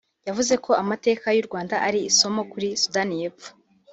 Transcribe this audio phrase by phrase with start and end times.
[0.27, 3.49] yavuze ko amateka y’u Rwanda ari isomo kuri Sudani y’Epfo